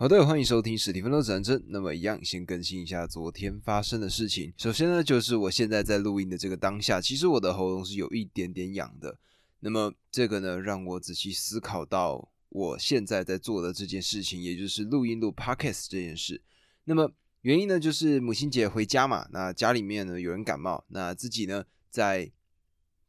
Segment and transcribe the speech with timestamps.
[0.00, 1.60] 好的，欢迎收听史蒂芬的指南针。
[1.66, 4.54] 那么，一样先更新一下昨天发生的事情。
[4.56, 9.18] 首先呢，就是我现在在录音的这个当下，其实我的喉咙是有一点点痒的。
[9.58, 16.40] 那么，这个呢，让我仔细思考到我现在在做的这件事情，也就是录音录 podcast 这件事。
[16.84, 17.10] 那么，
[17.40, 22.30] 原因呢，就是母亲节回家嘛，那家里面呢有人感冒，那自己呢在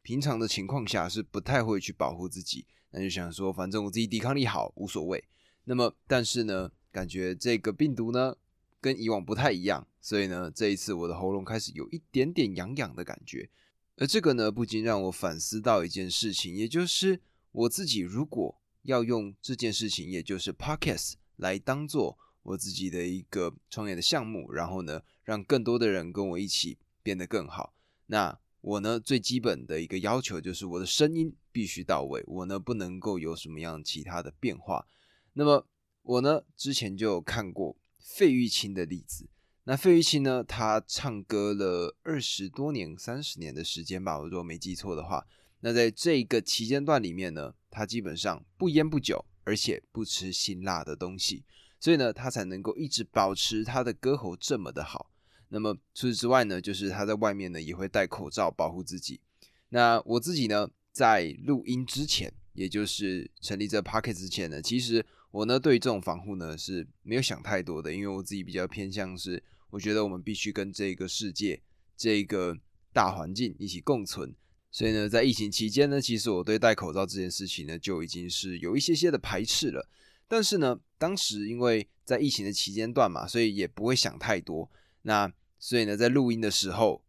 [0.01, 5.23] 平常的情况下是不太会去保护自己，那就想说，反正我自己抵抗力好，无所谓。
[5.65, 6.71] 那么，但是呢。
[6.99, 8.35] 感觉这个病毒呢
[8.81, 13.49] 跟以往不太一样，所以呢这一次我的喉咙开始有一点点痒痒的感觉，
[13.95, 17.21] 而这个呢不禁让我反思到一件事情，也就是
[17.53, 27.73] 我自己如果要用这件事情，也就是 podcast 来当做我自己的一个创业的项目，然后呢让更多的人跟我一起变得更好，
[28.07, 34.85] 那我呢最基本的一个要求就是我的声音必须到位，我呢不能够有什么样其他的变化，
[35.31, 35.65] 那么。
[36.09, 39.29] 我呢，之前就有看过费玉清的例子。
[39.65, 45.27] 那费玉清呢，他唱歌了二十多年、三十年的时间吧，我如果没记错的话。
[45.59, 51.43] 那在这个期间段里面呢，他基本上不烟不酒，而且不吃辛辣的东西，
[51.79, 55.11] 所以呢，他才能够一直保持他的歌喉这么的好。
[55.49, 59.21] 那么除此之外呢，就是他在外面呢也会戴口罩保护自己。
[59.69, 65.05] 那我自己呢，在录音之前，也就是成立这 p o c k e t 之前呢，其实。
[65.31, 71.61] 我呢，对于这种防护呢是没有想太多的，因为我自己比较偏向是，我觉得我们必须跟这个世界、
[71.95, 72.57] 这个
[72.91, 74.33] 大环境一起共存。
[74.71, 79.87] 所以呢，在疫情期间呢，其实我对戴口罩这件事情呢就已经是有一些些的排斥了。
[80.27, 84.69] 但是呢，当时因为在疫情的期间段嘛，所以也不会想太多。
[85.01, 87.03] 那所以呢，在录音的时候，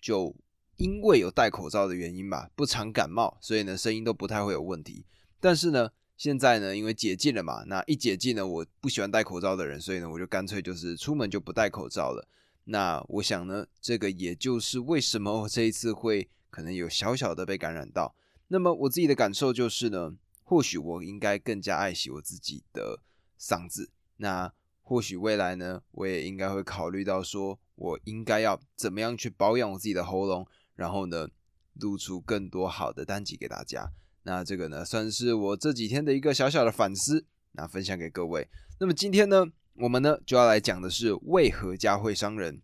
[0.00, 0.34] 就
[0.76, 5.04] 因为有戴口罩的原因吧，不常感冒，所以呢，声音都不太会有问题。
[5.40, 12.26] 但是呢，现在呢，因为解禁了嘛，那一解禁呢，我不喜欢戴口罩的人，所以呢，我就干脆就是出门就不戴口罩了。
[12.64, 18.16] 那我想呢，这个也就是为什么我这一次会可能有小小的被感染到。
[18.48, 22.98] 那么我自己的感受就是呢，或许我应该更加爱惜我自己的
[23.40, 23.92] 嗓子。
[24.16, 24.52] 那
[24.82, 31.28] 或许未来呢，我也应该会考虑到说，我应该要怎么样去保养我自己的喉咙，然后呢，
[31.74, 33.92] 录出更多好的单集给大家。
[34.28, 38.46] 那这个呢，算是我这几天的一个小小的反思，那分享给各位。
[38.78, 39.46] 那么今天呢，
[39.76, 42.60] 我们呢就要来讲的是为何家会伤人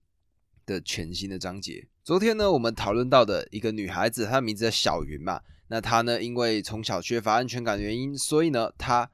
[0.67, 1.89] 的全新的章节。
[2.03, 5.41] 昨天呢，我们讨论到的一个女孩子，她名字叫小云嘛。
[5.69, 9.11] 那她呢，因为从小缺乏安全感的原因，所以呢，她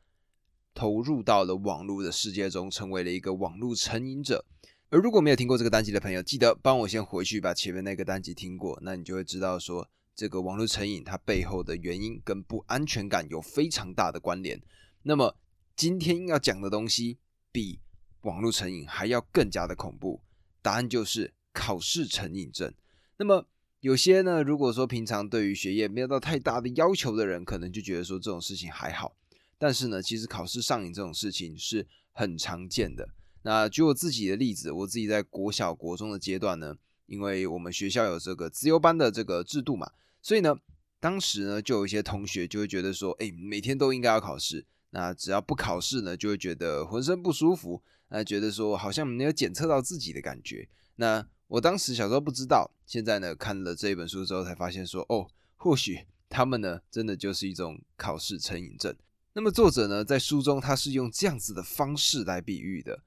[0.75, 4.45] 投入到了网络的世界中，成为了一个网络成瘾者。
[4.89, 9.89] 而如果没有听过这个单集的朋友，记得帮我先回去把前面那个单集听过，那你就会知道说。
[10.15, 14.61] 这个网络成瘾，它背后的原因跟不安全感有非常大的关联。
[15.03, 15.37] 那么
[15.75, 17.19] 今天要讲的东西
[17.51, 17.81] 比
[18.23, 20.21] 网络成瘾还要更加的恐怖，
[20.61, 22.73] 答案就是考试成瘾症。
[23.17, 23.47] 那么
[23.81, 29.17] 有些呢，如果说平常对于学业没有到太大的要求的人，可能就觉得说这种事情还好。
[29.57, 33.09] 但是呢，其实考试上瘾这种事情是很常见的。
[33.43, 36.77] 那举我自己的例子，我自己在国小、国中的阶段呢，
[37.11, 39.91] 因为我们学校有这个自由班的这个制度嘛。
[40.23, 40.55] 所以呢，
[41.01, 50.69] 当时呢，就有一些同学就会觉得说，哎，每天都应该要考试，那只要不考试呢，就会觉得浑身不舒服，那觉得说好像没有检测到自己的感觉。
[50.97, 55.27] 那我当时小时候不知道，现在呢，看了这一本书之后才发现说，哦，
[55.57, 58.95] 或许他们呢，真的就是一种考试成瘾症。
[59.33, 63.03] 那么作者呢，在书中他是用这样子的方式来比喻的：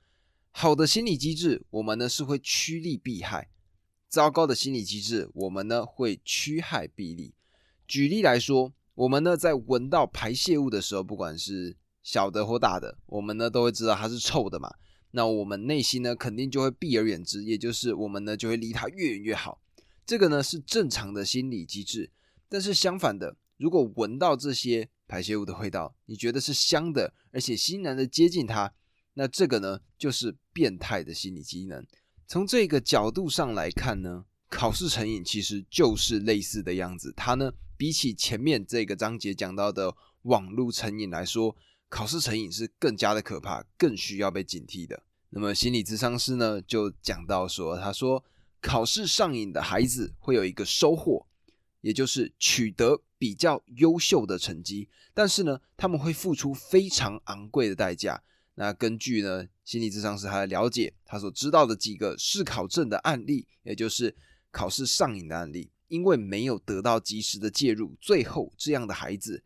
[0.52, 3.50] 好的心理机制，我们呢是会趋利避害。
[4.14, 7.34] 糟糕的心理机制，我们呢会趋害避利。
[7.88, 14.72] 举例来说，我们呢在闻到排泄物的时候，不管是小的或大的，我们呢都会知道它是臭的嘛。
[15.10, 19.60] 那我们内心呢肯定就会避而远之，也就是我们呢就会离它越远越好。
[20.06, 22.12] 这个呢是正常的心理机制。
[22.48, 28.76] 但是相反的，如果闻到这些排泄物的味道，你觉得是香的，而且欣然的接近它，
[29.16, 31.84] 那这个呢就是变态的心理机能。
[32.34, 37.14] 从这个角度上来看呢，考试成瘾其实就是类似的样子。
[37.16, 41.56] 它呢，比起前面这个章节讲到的网络成瘾来说，
[41.90, 45.04] 考试成瘾是更加的可怕，更需要被警惕的。
[45.30, 48.26] 那么心理咨商师呢，就讲到说，他说
[48.60, 51.28] 考试上瘾的孩子会有一个收获，
[51.82, 58.24] 也就是取得比较优秀的成绩，但是呢，他们会付出非常昂贵的代价。
[58.56, 64.16] 那根据呢心理智商师他的了解，他所知道的几个试考证的案例，也就是
[64.52, 69.44] 考试上瘾的案例，因为没有得到及时的介入，最后这样的孩子，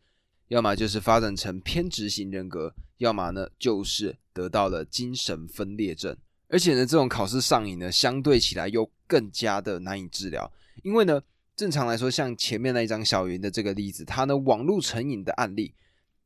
[0.48, 6.16] 要么就是发展成偏执型人格，要么呢就是得到了精神分裂症。
[6.48, 10.50] 而且呢，这种考试上瘾呢，相对起来又更加的难以治疗。
[10.82, 11.22] 因为呢，
[11.54, 15.74] 正常来说，像前面那一张小云的这个例子，他呢网络成瘾的案例，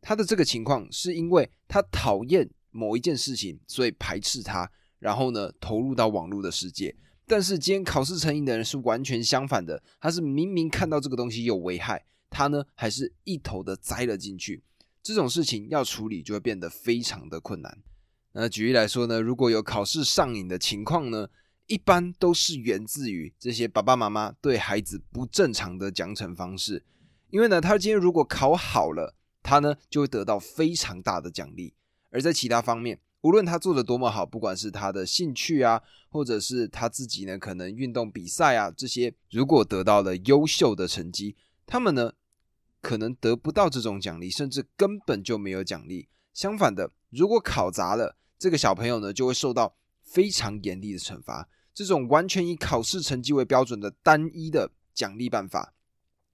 [0.00, 6.96] 他的这个情况是因为他讨厌某一件事情，所以排斥它，然后呢投入到网络的世界。
[7.24, 14.62] 但是今天考试成瘾的人是完全相反的，他是明明看到这个东西有危害，他呢还是一头的栽了进去。
[15.02, 17.78] 这种事情要处理就会变得非常的困难。
[18.32, 21.28] 那举例来说呢，如果有考试上瘾的情况呢，
[21.66, 26.84] 一般都是源自于这些爸爸妈妈对孩子不正常的奖惩方式。
[27.30, 31.72] 因为呢，他今天如果考好了，他呢就会得到非常大的奖励；
[32.12, 41.34] 而在其他方面，无论他做的多么好，不管是他的兴趣啊，或者是他自己呢，可能运动比赛啊这些，如果得到了优秀的成绩，
[41.66, 42.12] 他们呢
[42.80, 46.08] 可能得不到这种奖励，甚至根本就没有奖励。
[46.34, 51.48] 相反的，如果考砸了，这个小朋友呢就会受到非常严厉的惩罚。
[51.72, 55.72] 这种完全以考试成绩为标准的单一的奖励办法，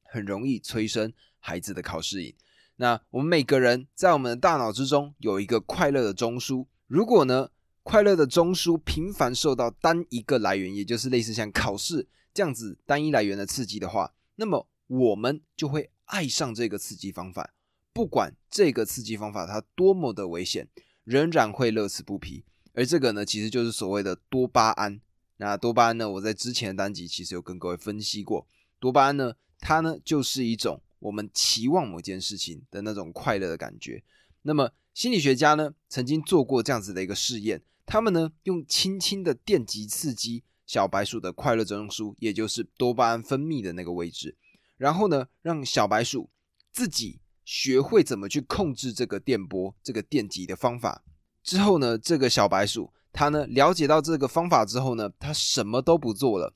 [0.03, 2.35] 很容易催生孩子的考试瘾。
[2.81, 6.65] 那我们每个人在我们的大脑之中有一个快乐的中枢。
[6.87, 7.51] 如果呢，
[7.83, 17.53] 快乐的中枢频繁受到单一个来源，也就是类似像考试这样子单一来源的刺激的话，那么我们就会爱上这个刺激方法，
[17.93, 20.69] 不管这个刺激方法它多么的危险，
[21.03, 22.45] 仍然会乐此不疲。
[22.75, 25.01] 而这个呢，其实就是所谓的多巴胺。
[25.39, 28.47] 那多巴胺呢，我在之前的单集其实有跟各位分析过，
[28.79, 34.03] 多巴胺呢，它呢就是一种我们期望某件事情的那种快乐的感觉。
[34.43, 44.37] 那么心理学家呢，曾经做过这样子的一个试验，他们呢用轻轻的电极刺激小白鼠的快乐中枢，也就是多巴胺分泌的那个位置，
[44.77, 46.31] 然后呢让小白鼠
[46.73, 51.05] 自己学会怎么去控制这个电波、这个电极的方法。
[51.43, 56.55] 之后呢，这个小白鼠它呢了解到这个方法之后呢，它什么都不做了，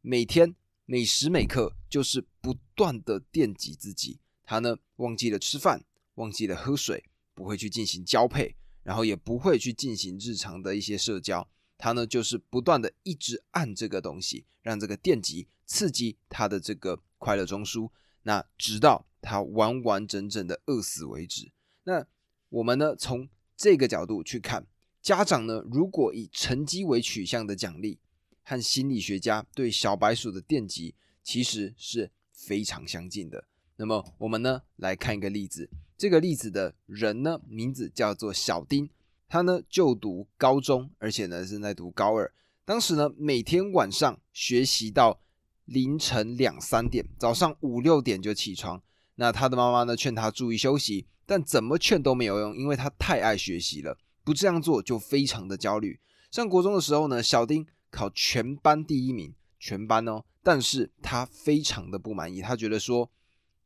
[0.00, 5.84] 每天每时每刻就是不断的电击自己，他呢忘记了吃饭，
[6.14, 7.04] 忘记了喝水。
[7.34, 11.48] 不会去进行交配，然后也不会去进行日常的一些社交。
[11.78, 17.90] 他呢，就是不断的一直按这个东西，让这个电极刺激他的这个快乐中枢，
[18.24, 21.50] 那直到他完完整整的饿死为止。
[21.84, 22.06] 那
[22.50, 23.26] 我们呢，从
[23.56, 24.66] 这个角度去看，
[25.00, 27.98] 家长呢，如果以成绩为取向的奖励，
[28.42, 33.44] 和心理学家对小白鼠的电极其实是非常相近的。
[33.76, 35.68] 那么我们呢，来看一个例子。
[35.96, 38.90] 这个例子的人呢，名字叫做小丁，
[39.28, 42.32] 他呢就读高中，而且呢正在读高二。
[42.64, 45.20] 当时呢，每天晚上学习到
[45.64, 48.82] 凌晨两三点，早上五六点就起床。
[49.14, 56.00] 那他的妈妈呢劝他注意休息，但怎么劝都没有用，因为他太爱学习了，不这样做就非常的焦虑。
[56.30, 63.08] 上国中的时候呢，小丁考全班第一名，全班哦，但是他非常的不满意，他觉得说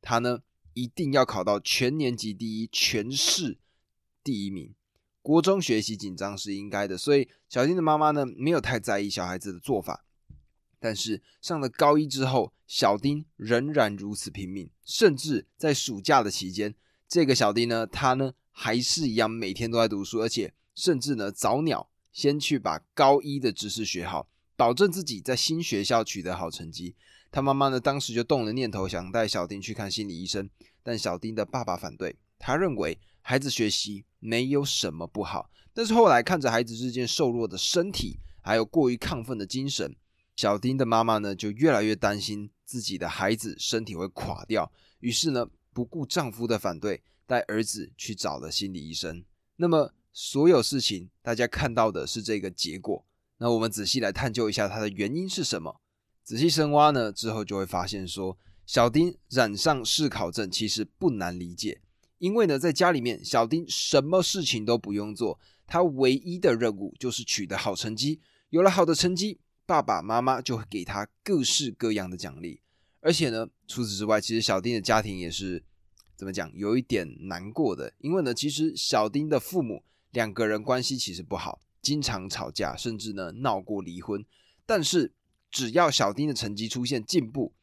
[0.02, 0.43] 他呢。
[0.78, 3.56] 一定要考到全年级第一，全市
[4.23, 4.75] 第一名。
[5.23, 10.05] 国中学习紧张是应该的，所以小丁的妈妈呢没有太在意小孩子的做法。
[10.78, 16.75] 但是上了高一之后，小丁仍然如此拼命，甚至在暑假的期间，
[17.08, 26.94] 这个小丁呢，他呢还是一样每天都在读书，而且甚至呢早鸟先去把高一的知识学好，保证自己在新学校取得好成绩。
[27.30, 30.49] 他妈妈呢，当时就动了念头，想带小丁去看心理医生，
[30.82, 32.16] 但小丁的爸爸反对。
[32.38, 39.94] 他认为孩子学习没有什么不好，但是后来看着孩子日渐瘦弱的身体，还有过于亢奋的精神，
[40.37, 49.23] 小丁的妈妈呢就越来越担心自己的孩子身体会垮掉，于是呢不顾丈夫的反对，带儿子去找了心理医生。
[49.56, 53.04] 那么所有事情大家看到的是这个结果，
[53.37, 55.82] 那我们仔细来探究一下它的原因是什么。
[56.25, 61.82] 仔细深挖呢，之后就会发现说，小丁染上嗜考症其实不难理解，
[62.16, 68.18] 因为呢，在家里面，小丁什么事情都不用做，他唯一的任务就是取得好成绩。
[68.49, 72.62] 有了好的成绩，爸爸妈妈就会给他各式各样的奖励。
[73.00, 75.62] 而且呢，除此之外，其实小丁的家庭也是
[76.16, 79.85] 怎么讲，有一点难过的，因为呢，其实小丁的父母
[80.16, 84.25] 两个人关系其实不好，经常吵架，甚至呢闹过离婚，
[84.64, 85.12] 但是。
[85.49, 87.54] 只要小丁的成绩出现进步，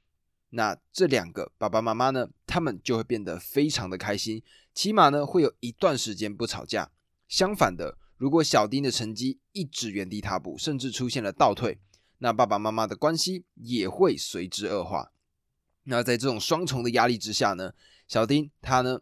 [0.52, 4.42] 那这两个爸爸妈妈呢，他们就会变得非常的开心，
[4.74, 6.90] 起码呢会有一段时间不吵架。
[7.28, 11.78] 相反的，如果小丁的成绩一直原地踏步，甚至出现了倒退，
[12.18, 15.12] 那爸爸妈妈的关系也会随之恶化。
[15.84, 17.74] 那在这种双重的压力之下呢，
[18.08, 19.02] 小丁他呢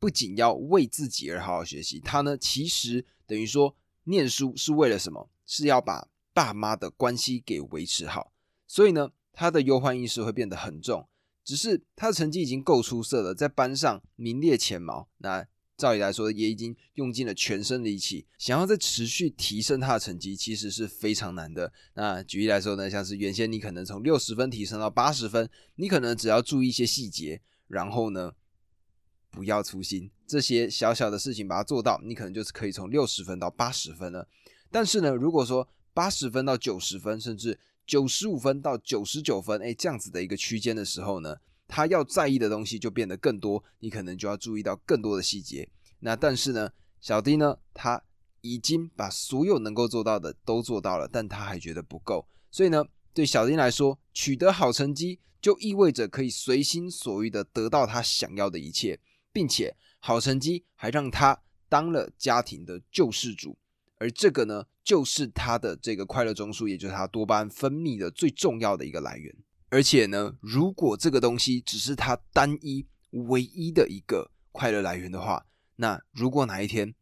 [0.00, 5.30] 不仅要为自己而好好学习，他呢其实等于说念书是为了什么？
[5.46, 8.32] 是要把爸妈的关系给维持好。
[8.66, 11.06] 所以呢，他的忧患意识会变得很重。
[11.44, 15.08] 只是他的成绩已经够出色了，在班上名列前茅。
[15.18, 15.44] 那
[15.76, 21.72] 照理来说，也已经用尽了全身力气，想要再持续提升他的成绩，其实是非常难的。
[21.94, 28.32] 那举例来说呢，像是原先你可能从六十分提升到八十分，你可能只要注意一些细节，然后呢，
[29.30, 34.26] 不要粗心，这些小小的事情把它做到，你可能就是可以从六十分到八十分了。
[34.70, 45.68] 但是呢，如果说八十分到九十分，甚至九十五分到九十九分，哎，这样子的一个区间的时候呢，他要在意的东西就变得更多，你可能就要注意到更多的细节。
[46.00, 46.70] 那但是呢，
[47.00, 48.02] 小弟呢，他
[48.40, 52.26] 已经把所有能够做到的都做到了，但他还觉得不够。
[52.50, 58.98] 所以呢，对小丁来说，取得好成绩就意味着可以随心所欲的得到他想要的一切，
[59.32, 63.58] 并且好成绩还让他当了家庭的救世主。
[63.98, 69.36] 而这个呢，就是他的这个快乐中枢，也就是他多巴胺分泌的最重要的一个来源。
[69.68, 75.46] 而且呢，如果这个东西只是他单一、唯一的一个快乐来源的话，
[75.76, 76.94] 那如果哪一天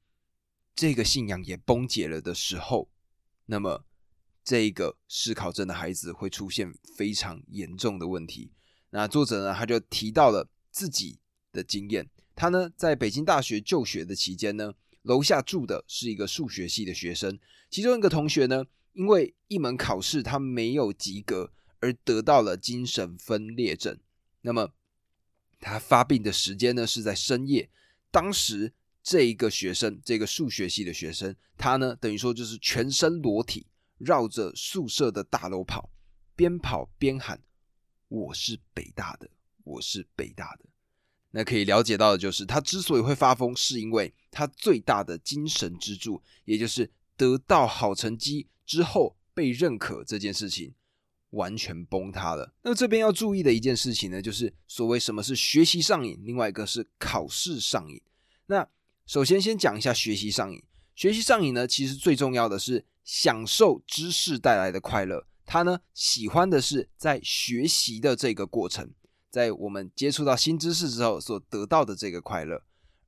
[0.75, 2.90] 这个信仰也崩解了的时候，
[3.47, 3.85] 那么
[4.44, 8.52] 这个思考症的孩子会出现非常严重的问题。
[8.90, 11.20] 那作者呢，他就提到了自己
[11.52, 14.73] 的经验，他呢在北京大学就学的期间呢。
[15.02, 17.38] 楼下住的是一个数学系的学生，
[17.71, 23.99] 其中一个同学呢，因为一门考试他没有及格，而得到了精神分裂症。
[24.42, 24.75] 那么
[25.61, 27.71] 他发病的时间呢是在深夜。
[28.11, 33.66] 当时这一个学生，这个数学系的学生，他呢等于说就是全身裸体，
[33.97, 35.90] 绕着宿舍的大楼跑，
[36.37, 37.40] 边跑边喊
[38.09, 39.30] ：“我是北大的，
[39.64, 40.66] 我是北大的。”
[41.30, 50.75] 那可以了解到的就是，他之所以会发疯，是因为他最大的精神支柱，也就是得到好成绩之后被认可这件事情，
[51.30, 52.54] 完全崩塌了。
[52.62, 58.00] 那这边要注意的一件事情呢，就是所谓什么是学习上瘾，另外一个是考试上瘾。
[58.47, 58.66] 那
[59.06, 60.62] 首先先讲一下学习上瘾。
[60.94, 65.26] 学习上瘾呢，其实最重要的是享受知识带来的快乐。
[65.44, 68.90] 他呢喜欢的是在学习的这个过程。
[69.30, 72.62] 在我们接触到新知识之后所得到的这个快乐，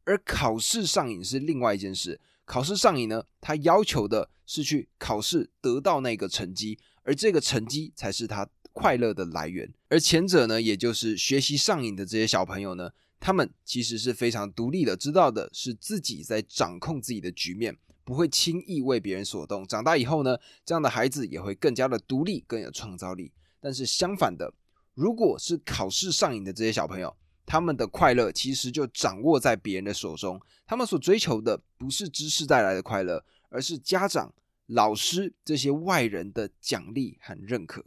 [0.05, 2.21] 而考试上瘾是另外一件事。
[2.45, 9.73] 考试上瘾呢，他要求的是去考试得到那个成绩，而这个成绩才是他快乐的来源。
[9.89, 19.65] 而前者呢，也就是学习上瘾的这些小朋友呢，他们其实是非常独立的，知道的是自己在掌控自己的局面，不会轻易为别人所动。
[19.67, 23.33] 长大以后呢，这样的孩子也会更加的独立，更有创造力。
[23.61, 24.53] 但是相反的。
[25.01, 27.17] 如果是考试上瘾的这些小朋友，
[27.47, 30.39] 他们的快乐其实就掌握在别人的手中。
[30.67, 34.31] 他们所追求的不是知识带来的快乐，而是家长、
[34.67, 37.83] 老师这些外人的奖励和认可。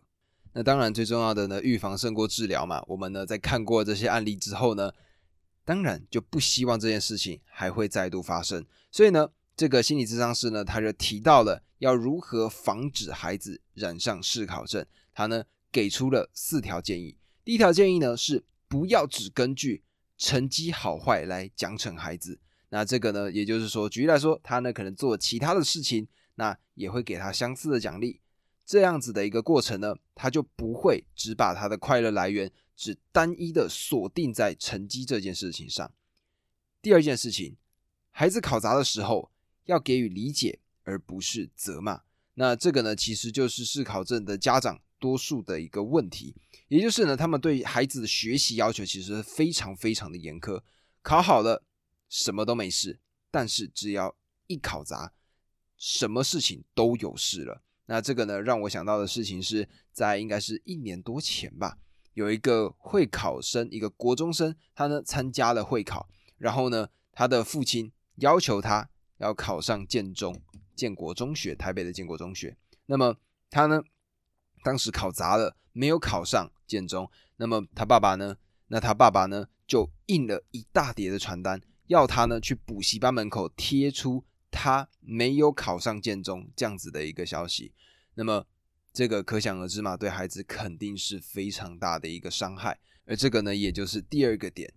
[0.54, 2.84] 那当然，最重要的呢，预防胜过治疗嘛。
[2.88, 4.92] 我们呢，在看过这些案例之后呢，
[5.64, 8.66] 当然就不希望这件事情还会再度发生。
[8.92, 14.84] 所以呢，这个心理咨商师呢，他就提到了要如何防止孩子染上视考症。
[15.14, 15.44] 他呢。
[15.74, 17.18] 给出了四条建议。
[17.44, 19.84] 第一条建议呢是不要只根据
[20.18, 22.40] 成绩好坏来奖惩孩子。
[22.70, 28.22] 那这个呢，也就是说，举例来说，他呢可能做其他的事情，那也会给他相似的奖励。
[28.66, 35.92] 这样子的一个过程呢，他就不会只把他的快乐来源只单一的锁定在成绩这件事情上。
[36.82, 37.58] 第二件事情，
[38.10, 39.32] 孩子考砸的时候
[39.66, 42.04] 要给予理解而不是责骂。
[42.36, 44.82] 那这个呢，其实就是试考证的家长。
[45.04, 46.34] 多数的一个问题，
[46.70, 50.62] 也就是呢，他们对孩子的学习要求其实非常非常的严苛，
[51.02, 51.62] 考好了
[52.08, 54.16] 什么都没事，但是只要
[54.48, 55.12] 一考砸，
[55.76, 57.62] 什么事情都有事了。
[57.88, 61.78] 那这个呢，让我想到的事情是在应该是一年多前吧，
[62.14, 66.08] 有一个会考生，一个国中生，他呢参加了会考，
[66.38, 70.42] 然后呢，他的父亲要求他要考上建中，
[70.74, 72.56] 建国中学，台北的建国中学，
[72.86, 73.18] 那么
[73.50, 73.84] 他呢？
[74.64, 77.10] 当时考砸了，没有考上建中。
[77.38, 78.38] 那么他爸爸呢？
[78.68, 79.48] 那他爸爸呢？
[79.66, 87.74] 就印了一大叠的传单，要他呢去补习班门口贴出他没有考上建中这样子的一个消息。
[88.16, 88.46] 那么
[88.92, 92.78] 这个可想而知嘛，对孩子肯定是非常大的一个伤害。
[93.06, 94.72] 而这个呢，也就是第二个点，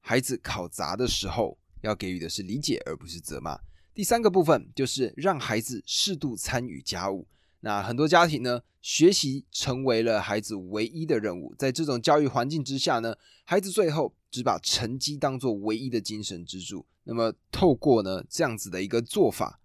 [0.00, 3.60] 孩子考砸的时候要给予的是理解，而不是责骂。
[3.94, 7.28] 第三个部分就是让孩子适度参与家务。
[7.60, 11.54] 那很多家庭呢，学习成为了孩子唯一的任务。
[11.58, 16.86] 在这种教育环境之下呢，孩子最后只把成绩当做唯一的精神支柱。
[17.04, 19.60] 那么，透过呢这样子的一个做法，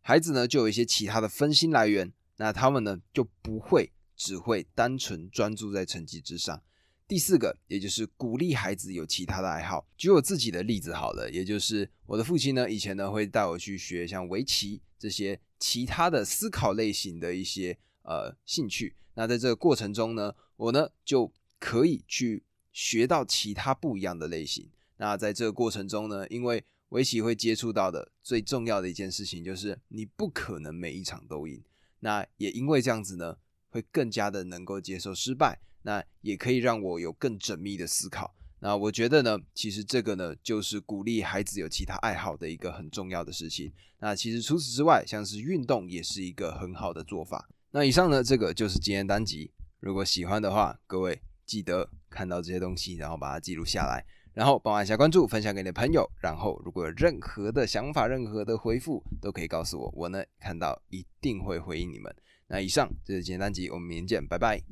[0.00, 6.62] 孩子呢就有一些其他的分心来源，那他们呢就不会只会单纯专注在成绩之上。
[7.08, 9.86] 第四个，也就是鼓励孩子有其他的爱好。
[9.96, 18.94] 举我自己的例子好了，也就是我的父亲呢，以前呢会带我去学像围棋这些其他的思考类型的一些呃兴趣。
[19.12, 22.42] 那在这个过程中呢，我呢就可以去
[22.72, 24.66] 学到其他不一样的类型。
[24.96, 31.62] 那在这个过程中呢，因为围棋会接触到的最重要的一件事情就是你不可能每一场都赢。
[32.00, 33.36] 那也因为这样子呢，
[33.68, 35.60] 会更加的能够接受失败。
[35.82, 38.34] 那也可以让我有更缜密的思考。
[38.60, 43.72] 那我觉得呢，其实这个呢，就是鼓励孩子有其他爱好的一个很重要的事情。
[43.98, 47.48] 那其实除此之外，像是运动也是一个很好的做法。
[47.72, 49.52] 那以上呢，这个就是今天单集。
[49.80, 56.10] 如果喜欢的话，各位记得看到这些东西，然后把它记录下来，然后帮我按下关注，分享给你的朋友。
[56.22, 62.14] 然后如果有任何的想法、任何的回复，都可以告诉我，我呢看到一定会回应你们。
[62.46, 64.64] 那以上就是今天单集，我们明天见，拜拜。